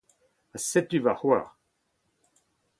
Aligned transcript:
Ha 0.51 0.57
setu 0.67 0.99
ma 1.03 1.13
c'hoar. 1.19 1.45